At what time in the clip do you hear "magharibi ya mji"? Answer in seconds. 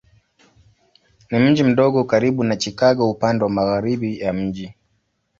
3.49-4.73